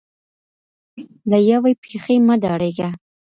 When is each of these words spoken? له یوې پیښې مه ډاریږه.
له 1.29 1.37
یوې 1.51 1.73
پیښې 1.83 2.15
مه 2.27 2.35
ډاریږه. 2.43 2.89